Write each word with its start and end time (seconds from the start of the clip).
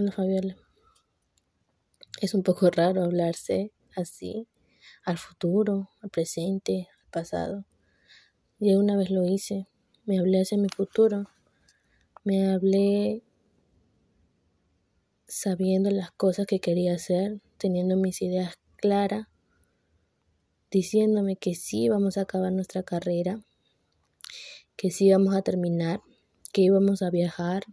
Hola 0.00 0.12
Fabiola. 0.12 0.56
Es 2.20 2.32
un 2.32 2.44
poco 2.44 2.70
raro 2.70 3.02
hablarse 3.02 3.72
así 3.96 4.46
al 5.04 5.18
futuro, 5.18 5.90
al 6.00 6.10
presente, 6.10 6.86
al 7.02 7.10
pasado. 7.10 7.64
Y 8.60 8.76
una 8.76 8.96
vez 8.96 9.10
lo 9.10 9.24
hice. 9.24 9.66
Me 10.04 10.20
hablé 10.20 10.42
hacia 10.42 10.56
mi 10.56 10.68
futuro. 10.68 11.24
Me 12.22 12.48
hablé 12.48 13.24
sabiendo 15.26 15.90
las 15.90 16.12
cosas 16.12 16.46
que 16.46 16.60
quería 16.60 16.94
hacer, 16.94 17.40
teniendo 17.56 17.96
mis 17.96 18.22
ideas 18.22 18.54
claras, 18.76 19.26
diciéndome 20.70 21.34
que 21.34 21.56
sí 21.56 21.88
vamos 21.88 22.18
a 22.18 22.20
acabar 22.20 22.52
nuestra 22.52 22.84
carrera, 22.84 23.40
que 24.76 24.92
sí 24.92 25.10
vamos 25.10 25.34
a 25.34 25.42
terminar, 25.42 26.02
que 26.52 26.60
íbamos 26.60 27.02
a 27.02 27.10
viajar, 27.10 27.64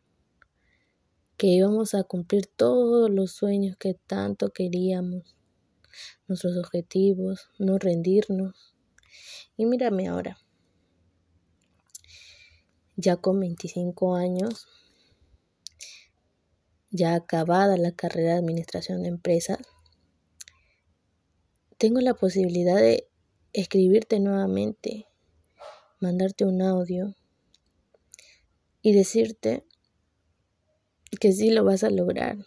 que 1.38 1.48
íbamos 1.48 1.94
a 1.94 2.04
cumplir 2.04 2.48
todos 2.48 3.10
los 3.10 3.32
sueños 3.32 3.76
que 3.78 3.94
tanto 3.94 4.52
queríamos, 4.52 5.36
nuestros 6.28 6.58
objetivos, 6.58 7.50
no 7.60 7.78
rendirnos. 7.78 8.74
Y 9.58 9.66
mírame 9.66 10.08
ahora, 10.08 10.38
ya 12.96 13.18
con 13.18 13.40
25 13.40 14.16
años, 14.16 14.68
ya 16.90 17.16
acabada 17.16 17.78
la 17.78 17.92
carrera 17.92 18.34
de 18.34 18.40
administración 18.40 19.04
de 19.04 19.10
empresas, 19.10 19.60
tengo 21.78 22.00
la 22.00 22.14
posibilidad 22.14 22.78
de 22.78 23.10
escribirte 23.52 24.20
nuevamente, 24.20 25.08
mandarte 26.00 26.46
un 26.46 26.62
audio 26.62 27.16
y 28.82 28.94
decirte 28.94 29.66
que 31.20 31.32
sí 31.32 31.52
lo 31.52 31.64
vas 31.64 31.84
a 31.84 31.90
lograr, 31.90 32.38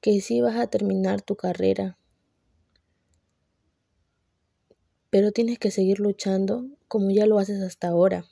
que 0.00 0.20
sí 0.20 0.40
vas 0.40 0.56
a 0.56 0.66
terminar 0.66 1.22
tu 1.22 1.36
carrera, 1.36 1.98
pero 5.10 5.30
tienes 5.30 5.58
que 5.58 5.70
seguir 5.70 6.00
luchando 6.00 6.66
como 6.88 7.10
ya 7.10 7.26
lo 7.26 7.38
haces 7.38 7.62
hasta 7.62 7.88
ahora. 7.88 8.24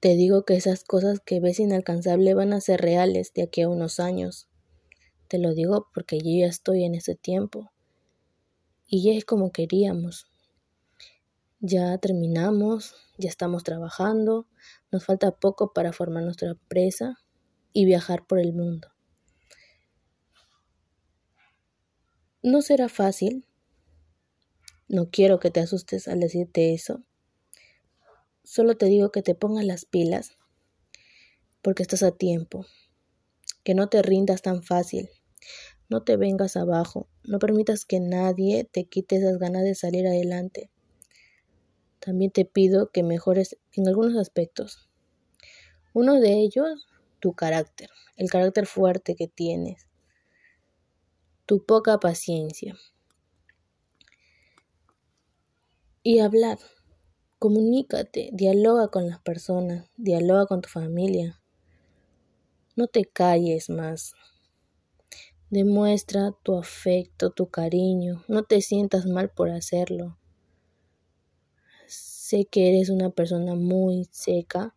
Te 0.00 0.16
digo 0.16 0.44
que 0.44 0.54
esas 0.54 0.82
cosas 0.82 1.20
que 1.20 1.38
ves 1.38 1.60
inalcanzables 1.60 2.34
van 2.34 2.52
a 2.52 2.60
ser 2.60 2.80
reales 2.80 3.32
de 3.34 3.44
aquí 3.44 3.62
a 3.62 3.68
unos 3.68 4.00
años. 4.00 4.48
Te 5.28 5.38
lo 5.38 5.54
digo 5.54 5.86
porque 5.94 6.18
yo 6.18 6.40
ya 6.40 6.46
estoy 6.46 6.82
en 6.82 6.96
ese 6.96 7.14
tiempo. 7.14 7.70
Y 8.88 9.04
ya 9.04 9.12
es 9.12 9.24
como 9.24 9.52
queríamos. 9.52 10.26
Ya 11.60 11.96
terminamos, 11.98 12.96
ya 13.22 13.30
estamos 13.30 13.62
trabajando, 13.62 14.48
nos 14.90 15.04
falta 15.04 15.30
poco 15.30 15.72
para 15.72 15.92
formar 15.92 16.24
nuestra 16.24 16.50
empresa 16.50 17.18
y 17.72 17.84
viajar 17.84 18.26
por 18.26 18.40
el 18.40 18.52
mundo. 18.52 18.88
No 22.42 22.60
será 22.60 22.88
fácil. 22.88 23.46
No 24.88 25.10
quiero 25.10 25.38
que 25.38 25.52
te 25.52 25.60
asustes 25.60 26.08
al 26.08 26.18
decirte 26.18 26.74
eso. 26.74 27.04
Solo 28.42 28.76
te 28.76 28.86
digo 28.86 29.12
que 29.12 29.22
te 29.22 29.36
pongas 29.36 29.64
las 29.64 29.84
pilas 29.84 30.36
porque 31.62 31.84
estás 31.84 32.02
a 32.02 32.10
tiempo. 32.10 32.66
Que 33.62 33.74
no 33.74 33.88
te 33.88 34.02
rindas 34.02 34.42
tan 34.42 34.64
fácil. 34.64 35.08
No 35.88 36.02
te 36.02 36.16
vengas 36.16 36.56
abajo. 36.56 37.08
No 37.22 37.38
permitas 37.38 37.84
que 37.84 38.00
nadie 38.00 38.64
te 38.64 38.86
quite 38.86 39.16
esas 39.16 39.38
ganas 39.38 39.62
de 39.62 39.76
salir 39.76 40.08
adelante. 40.08 40.71
También 42.04 42.32
te 42.32 42.44
pido 42.44 42.90
que 42.90 43.04
mejores 43.04 43.56
en 43.74 43.86
algunos 43.86 44.16
aspectos. 44.16 44.88
Uno 45.94 46.18
de 46.18 46.32
ellos, 46.32 46.88
tu 47.20 47.32
carácter, 47.32 47.90
el 48.16 48.28
carácter 48.28 48.66
fuerte 48.66 49.14
que 49.14 49.28
tienes, 49.28 49.86
tu 51.46 51.64
poca 51.64 52.00
paciencia. 52.00 52.74
Y 56.02 56.18
hablar, 56.18 56.58
comunícate, 57.38 58.30
dialoga 58.32 58.88
con 58.88 59.08
las 59.08 59.20
personas, 59.20 59.88
dialoga 59.96 60.46
con 60.46 60.60
tu 60.60 60.68
familia. 60.68 61.40
No 62.74 62.88
te 62.88 63.04
calles 63.04 63.70
más. 63.70 64.14
Demuestra 65.50 66.34
tu 66.42 66.58
afecto, 66.58 67.30
tu 67.30 67.48
cariño. 67.48 68.24
No 68.26 68.42
te 68.42 68.60
sientas 68.60 69.06
mal 69.06 69.30
por 69.30 69.50
hacerlo. 69.50 70.18
Sé 72.32 72.46
que 72.46 72.70
eres 72.70 72.88
una 72.88 73.10
persona 73.10 73.54
muy 73.54 74.08
seca 74.10 74.74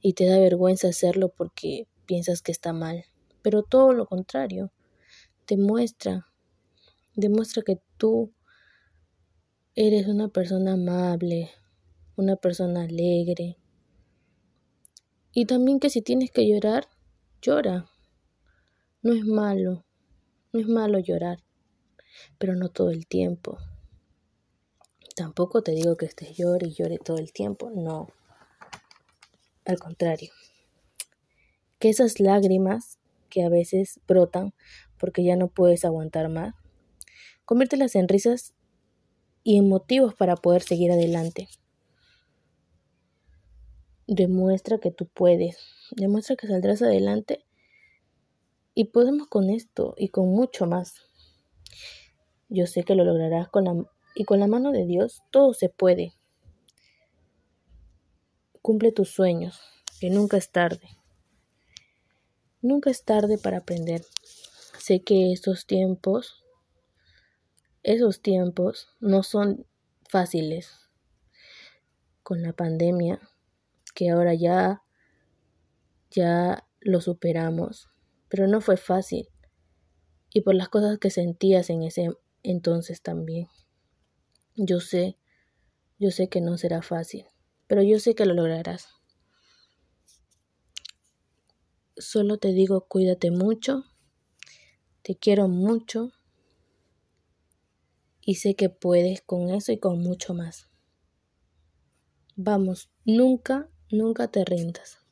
y 0.00 0.14
te 0.14 0.26
da 0.26 0.40
vergüenza 0.40 0.88
hacerlo 0.88 1.28
porque 1.28 1.86
piensas 2.04 2.42
que 2.42 2.50
está 2.50 2.72
mal, 2.72 3.04
pero 3.42 3.62
todo 3.62 3.92
lo 3.92 4.06
contrario, 4.06 4.72
demuestra, 5.46 6.26
demuestra 7.14 7.62
que 7.62 7.80
tú 7.96 8.32
eres 9.76 10.08
una 10.08 10.26
persona 10.26 10.72
amable, 10.72 11.52
una 12.16 12.34
persona 12.34 12.82
alegre. 12.82 13.56
Y 15.32 15.44
también 15.44 15.78
que 15.78 15.90
si 15.90 16.02
tienes 16.02 16.32
que 16.32 16.44
llorar, 16.44 16.88
llora. 17.40 17.88
No 19.00 19.12
es 19.12 19.24
malo, 19.24 19.84
no 20.52 20.58
es 20.58 20.66
malo 20.66 20.98
llorar, 20.98 21.38
pero 22.36 22.56
no 22.56 22.68
todo 22.68 22.90
el 22.90 23.06
tiempo. 23.06 23.60
Tampoco 25.14 25.62
te 25.62 25.72
digo 25.72 25.96
que 25.96 26.06
estés 26.06 26.36
llore 26.36 26.66
y 26.66 26.72
llore 26.74 26.98
todo 26.98 27.18
el 27.18 27.32
tiempo, 27.32 27.70
no. 27.70 28.08
Al 29.64 29.78
contrario, 29.78 30.32
que 31.78 31.88
esas 31.88 32.18
lágrimas 32.18 32.98
que 33.30 33.44
a 33.44 33.48
veces 33.48 34.00
brotan 34.08 34.54
porque 34.98 35.22
ya 35.22 35.36
no 35.36 35.48
puedes 35.48 35.84
aguantar 35.84 36.28
más, 36.28 36.54
conviértelas 37.44 37.94
en 37.94 38.08
risas 38.08 38.54
y 39.44 39.58
en 39.58 39.68
motivos 39.68 40.14
para 40.14 40.34
poder 40.34 40.62
seguir 40.62 40.90
adelante. 40.90 41.48
Demuestra 44.06 44.78
que 44.78 44.90
tú 44.90 45.06
puedes, 45.06 45.58
demuestra 45.92 46.36
que 46.36 46.48
saldrás 46.48 46.82
adelante 46.82 47.44
y 48.74 48.86
podemos 48.86 49.28
con 49.28 49.48
esto 49.48 49.94
y 49.96 50.08
con 50.08 50.28
mucho 50.28 50.66
más. 50.66 51.02
Yo 52.48 52.66
sé 52.66 52.82
que 52.82 52.94
lo 52.94 53.04
lograrás 53.04 53.48
con 53.48 53.64
la 53.64 53.84
y 54.14 54.24
con 54.24 54.40
la 54.40 54.46
mano 54.46 54.70
de 54.70 54.86
Dios 54.86 55.22
todo 55.30 55.54
se 55.54 55.68
puede. 55.68 56.14
Cumple 58.62 58.92
tus 58.92 59.10
sueños, 59.10 59.60
que 60.00 60.10
nunca 60.10 60.36
es 60.36 60.50
tarde. 60.50 60.88
Nunca 62.62 62.90
es 62.90 63.04
tarde 63.04 63.36
para 63.36 63.58
aprender. 63.58 64.04
Sé 64.78 65.02
que 65.02 65.32
estos 65.32 65.66
tiempos, 65.66 66.44
esos 67.82 68.22
tiempos 68.22 68.88
no 69.00 69.22
son 69.22 69.66
fáciles. 70.08 70.70
Con 72.22 72.40
la 72.40 72.54
pandemia, 72.54 73.20
que 73.94 74.08
ahora 74.08 74.32
ya, 74.32 74.82
ya 76.10 76.66
lo 76.80 77.00
superamos, 77.02 77.90
pero 78.28 78.46
no 78.46 78.62
fue 78.62 78.78
fácil. 78.78 79.28
Y 80.30 80.40
por 80.40 80.54
las 80.54 80.70
cosas 80.70 80.98
que 80.98 81.10
sentías 81.10 81.68
en 81.68 81.82
ese 81.82 82.10
entonces 82.42 83.02
también. 83.02 83.48
Yo 84.56 84.78
sé, 84.78 85.18
yo 85.98 86.12
sé 86.12 86.28
que 86.28 86.40
no 86.40 86.56
será 86.58 86.80
fácil, 86.80 87.26
pero 87.66 87.82
yo 87.82 87.98
sé 87.98 88.14
que 88.14 88.24
lo 88.24 88.34
lograrás. 88.34 88.88
Solo 91.96 92.38
te 92.38 92.48
digo, 92.52 92.86
cuídate 92.86 93.30
mucho, 93.30 93.84
te 95.02 95.16
quiero 95.16 95.48
mucho 95.48 96.12
y 98.20 98.36
sé 98.36 98.54
que 98.54 98.68
puedes 98.70 99.22
con 99.22 99.50
eso 99.50 99.72
y 99.72 99.78
con 99.78 100.00
mucho 100.00 100.34
más. 100.34 100.68
Vamos, 102.36 102.90
nunca, 103.04 103.68
nunca 103.90 104.28
te 104.28 104.44
rindas. 104.44 105.03